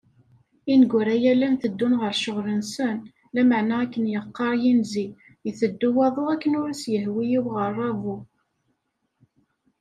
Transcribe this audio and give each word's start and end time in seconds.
Ineggura-a, 0.73 1.27
llan 1.35 1.55
teddun 1.61 1.93
ɣer 2.01 2.13
ccɣel-nsen, 2.17 2.97
lameεna 3.33 3.75
akken 3.83 4.05
yeqqaṛ 4.13 4.51
yinzi 4.63 5.05
iteddu 5.49 5.89
waḍu 5.95 6.23
akken 6.33 6.53
ur 6.61 6.69
as-yehwi 6.73 7.25
i 7.37 7.39
uɣeṛṛabu. 7.45 8.15